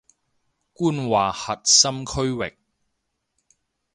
[0.73, 2.57] 官話核心區域